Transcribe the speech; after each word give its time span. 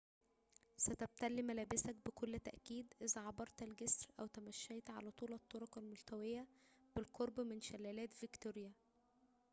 ستبتل 0.77 1.41
ملابسك 1.43 1.95
بكل 2.05 2.39
تأكيد 2.39 2.93
إذا 3.01 3.21
عبرت 3.21 3.63
الجسر 3.63 4.07
أو 4.19 4.27
تمشيت 4.27 4.89
على 4.89 5.11
طول 5.11 5.33
الطرق 5.33 5.77
الملتوية 5.77 6.47
بالقرب 6.95 7.39
من 7.39 7.61
شلالات 7.61 8.13
فيكتوريا 8.13 8.73